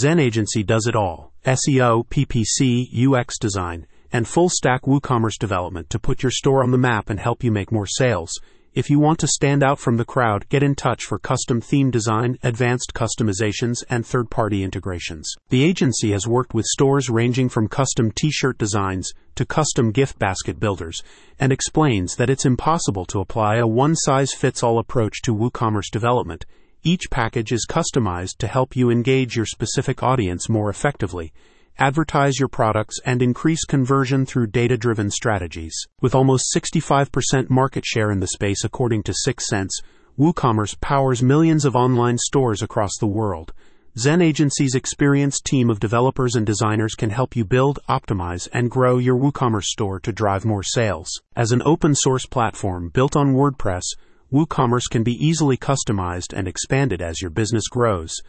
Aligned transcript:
Zen 0.00 0.20
Agency 0.20 0.62
does 0.62 0.86
it 0.86 0.94
all 0.94 1.32
SEO, 1.44 2.06
PPC, 2.06 2.86
UX 2.94 3.36
design, 3.36 3.84
and 4.12 4.28
full 4.28 4.48
stack 4.48 4.82
WooCommerce 4.82 5.36
development 5.40 5.90
to 5.90 5.98
put 5.98 6.22
your 6.22 6.30
store 6.30 6.62
on 6.62 6.70
the 6.70 6.78
map 6.78 7.10
and 7.10 7.18
help 7.18 7.42
you 7.42 7.50
make 7.50 7.72
more 7.72 7.86
sales. 7.86 8.30
If 8.74 8.90
you 8.90 9.00
want 9.00 9.18
to 9.18 9.26
stand 9.26 9.64
out 9.64 9.80
from 9.80 9.96
the 9.96 10.04
crowd, 10.04 10.48
get 10.50 10.62
in 10.62 10.76
touch 10.76 11.02
for 11.02 11.18
custom 11.18 11.60
theme 11.60 11.90
design, 11.90 12.38
advanced 12.44 12.92
customizations, 12.94 13.82
and 13.90 14.06
third 14.06 14.30
party 14.30 14.62
integrations. 14.62 15.34
The 15.48 15.64
agency 15.64 16.12
has 16.12 16.28
worked 16.28 16.54
with 16.54 16.66
stores 16.66 17.10
ranging 17.10 17.48
from 17.48 17.66
custom 17.66 18.12
t 18.12 18.30
shirt 18.30 18.56
designs 18.56 19.10
to 19.34 19.44
custom 19.44 19.90
gift 19.90 20.16
basket 20.16 20.60
builders 20.60 21.02
and 21.40 21.50
explains 21.50 22.14
that 22.16 22.30
it's 22.30 22.46
impossible 22.46 23.04
to 23.06 23.18
apply 23.18 23.56
a 23.56 23.66
one 23.66 23.96
size 23.96 24.32
fits 24.32 24.62
all 24.62 24.78
approach 24.78 25.22
to 25.22 25.34
WooCommerce 25.34 25.90
development. 25.90 26.44
Each 26.82 27.10
package 27.10 27.52
is 27.52 27.66
customized 27.68 28.38
to 28.38 28.46
help 28.46 28.76
you 28.76 28.90
engage 28.90 29.36
your 29.36 29.46
specific 29.46 30.02
audience 30.02 30.48
more 30.48 30.70
effectively 30.70 31.32
advertise 31.78 32.40
your 32.40 32.48
products, 32.48 32.98
and 33.04 33.22
increase 33.22 33.64
conversion 33.64 34.26
through 34.26 34.48
data 34.48 34.76
driven 34.76 35.10
strategies. 35.10 35.74
With 36.00 36.14
almost 36.14 36.52
65% 36.54 37.48
market 37.48 37.84
share 37.86 38.10
in 38.10 38.18
the 38.18 38.26
space, 38.26 38.64
according 38.64 39.04
to 39.04 39.14
6sense, 39.26 39.70
WooCommerce 40.18 40.80
powers 40.80 41.22
millions 41.22 41.64
of 41.64 41.76
online 41.76 42.18
stores 42.18 42.62
across 42.62 42.98
the 42.98 43.06
world. 43.06 43.52
Zen 43.96 44.20
Agency's 44.20 44.74
experienced 44.74 45.44
team 45.44 45.70
of 45.70 45.80
developers 45.80 46.34
and 46.34 46.44
designers 46.44 46.94
can 46.94 47.10
help 47.10 47.36
you 47.36 47.44
build, 47.44 47.78
optimize, 47.88 48.48
and 48.52 48.70
grow 48.70 48.98
your 48.98 49.16
WooCommerce 49.16 49.64
store 49.64 50.00
to 50.00 50.12
drive 50.12 50.44
more 50.44 50.64
sales. 50.64 51.08
As 51.36 51.52
an 51.52 51.62
open 51.64 51.94
source 51.94 52.26
platform 52.26 52.90
built 52.90 53.14
on 53.14 53.34
WordPress, 53.34 53.82
WooCommerce 54.32 54.90
can 54.90 55.02
be 55.02 55.14
easily 55.24 55.56
customized 55.56 56.32
and 56.32 56.46
expanded 56.46 57.00
as 57.00 57.20
your 57.20 57.30
business 57.30 57.68
grows 57.68 58.20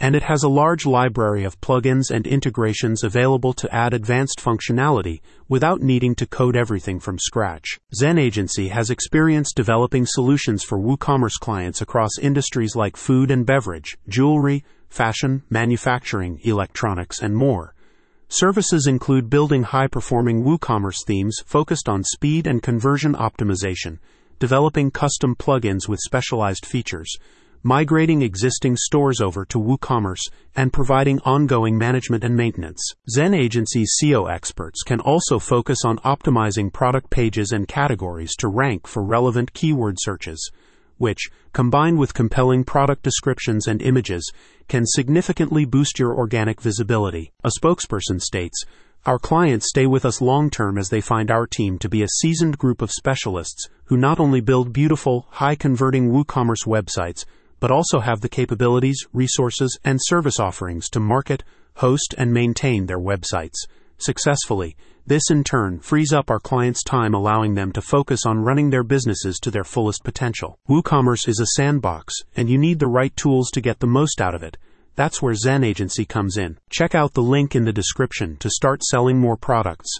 and 0.00 0.16
it 0.16 0.24
has 0.24 0.42
a 0.42 0.48
large 0.48 0.86
library 0.86 1.44
of 1.44 1.60
plugins 1.60 2.10
and 2.10 2.26
integrations 2.26 3.04
available 3.04 3.52
to 3.52 3.72
add 3.72 3.94
advanced 3.94 4.40
functionality 4.40 5.20
without 5.48 5.80
needing 5.80 6.14
to 6.16 6.26
code 6.26 6.56
everything 6.56 6.98
from 6.98 7.18
scratch. 7.18 7.78
Zen 7.94 8.18
Agency 8.18 8.68
has 8.68 8.90
experience 8.90 9.52
developing 9.52 10.04
solutions 10.06 10.64
for 10.64 10.78
WooCommerce 10.78 11.38
clients 11.40 11.80
across 11.80 12.18
industries 12.20 12.74
like 12.74 12.96
food 12.96 13.30
and 13.30 13.46
beverage, 13.46 13.96
jewelry, 14.08 14.64
fashion, 14.88 15.42
manufacturing, 15.48 16.40
electronics, 16.42 17.20
and 17.20 17.36
more. 17.36 17.74
Services 18.28 18.86
include 18.86 19.30
building 19.30 19.62
high 19.62 19.86
performing 19.86 20.42
WooCommerce 20.42 21.04
themes 21.06 21.38
focused 21.46 21.88
on 21.88 22.02
speed 22.02 22.46
and 22.46 22.62
conversion 22.62 23.14
optimization, 23.14 23.98
developing 24.38 24.90
custom 24.90 25.34
plugins 25.36 25.88
with 25.88 26.00
specialized 26.00 26.66
features, 26.66 27.16
migrating 27.62 28.20
existing 28.20 28.76
stores 28.76 29.20
over 29.22 29.44
to 29.46 29.58
WooCommerce, 29.58 30.30
and 30.54 30.72
providing 30.72 31.18
ongoing 31.20 31.78
management 31.78 32.22
and 32.22 32.36
maintenance. 32.36 32.92
Zen 33.08 33.32
Agency's 33.32 33.96
SEO 34.02 34.30
experts 34.30 34.82
can 34.82 35.00
also 35.00 35.38
focus 35.38 35.78
on 35.84 35.98
optimizing 36.00 36.70
product 36.70 37.08
pages 37.08 37.52
and 37.52 37.66
categories 37.66 38.36
to 38.36 38.48
rank 38.48 38.86
for 38.86 39.02
relevant 39.02 39.54
keyword 39.54 39.96
searches, 39.98 40.50
which, 40.98 41.30
combined 41.54 41.98
with 41.98 42.14
compelling 42.14 42.64
product 42.64 43.02
descriptions 43.02 43.66
and 43.66 43.80
images, 43.80 44.30
can 44.68 44.84
significantly 44.86 45.64
boost 45.64 45.98
your 45.98 46.14
organic 46.14 46.60
visibility. 46.60 47.32
A 47.42 47.50
spokesperson 47.58 48.20
states, 48.20 48.62
our 49.06 49.18
clients 49.18 49.68
stay 49.68 49.86
with 49.86 50.06
us 50.06 50.22
long 50.22 50.48
term 50.48 50.78
as 50.78 50.88
they 50.88 51.00
find 51.00 51.30
our 51.30 51.46
team 51.46 51.78
to 51.78 51.90
be 51.90 52.02
a 52.02 52.08
seasoned 52.20 52.56
group 52.56 52.80
of 52.80 52.90
specialists 52.90 53.68
who 53.84 53.98
not 53.98 54.18
only 54.18 54.40
build 54.40 54.72
beautiful, 54.72 55.26
high 55.28 55.54
converting 55.54 56.10
WooCommerce 56.10 56.66
websites, 56.66 57.26
but 57.60 57.70
also 57.70 58.00
have 58.00 58.22
the 58.22 58.30
capabilities, 58.30 59.06
resources, 59.12 59.78
and 59.84 59.98
service 60.02 60.40
offerings 60.40 60.88
to 60.88 61.00
market, 61.00 61.44
host, 61.76 62.14
and 62.16 62.32
maintain 62.32 62.86
their 62.86 62.98
websites 62.98 63.66
successfully. 63.98 64.74
This 65.06 65.30
in 65.30 65.44
turn 65.44 65.80
frees 65.80 66.14
up 66.14 66.30
our 66.30 66.40
clients' 66.40 66.82
time, 66.82 67.12
allowing 67.12 67.54
them 67.54 67.72
to 67.72 67.82
focus 67.82 68.24
on 68.24 68.38
running 68.38 68.70
their 68.70 68.82
businesses 68.82 69.38
to 69.40 69.50
their 69.50 69.64
fullest 69.64 70.02
potential. 70.02 70.58
WooCommerce 70.66 71.28
is 71.28 71.40
a 71.40 71.60
sandbox, 71.60 72.14
and 72.34 72.48
you 72.48 72.56
need 72.56 72.78
the 72.78 72.86
right 72.86 73.14
tools 73.14 73.50
to 73.50 73.60
get 73.60 73.80
the 73.80 73.86
most 73.86 74.22
out 74.22 74.34
of 74.34 74.42
it. 74.42 74.56
That's 74.96 75.20
where 75.20 75.34
Zen 75.34 75.64
Agency 75.64 76.04
comes 76.04 76.36
in. 76.36 76.58
Check 76.70 76.94
out 76.94 77.14
the 77.14 77.22
link 77.22 77.54
in 77.56 77.64
the 77.64 77.72
description 77.72 78.36
to 78.38 78.50
start 78.50 78.82
selling 78.82 79.18
more 79.18 79.36
products. 79.36 79.98